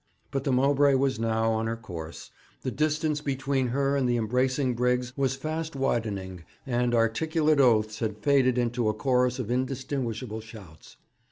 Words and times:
But 0.31 0.45
the 0.45 0.51
Mowbray 0.51 0.95
was 0.95 1.19
now 1.19 1.51
on 1.51 1.67
her 1.67 1.77
course; 1.77 2.31
the 2.63 2.71
distance 2.71 3.21
between 3.21 3.67
her 3.67 3.95
and 3.95 4.09
the 4.09 4.17
embracing 4.17 4.73
brigs 4.73 5.15
was 5.15 5.35
fast 5.35 5.75
widening, 5.75 6.43
and 6.65 6.95
articulate 6.95 7.59
oaths 7.59 7.99
had 7.99 8.17
faded 8.17 8.57
into 8.57 8.89
a 8.89 8.95
chorus 8.95 9.37
of 9.37 9.51
indistinguishable 9.51 10.41
shouts. 10.41 10.97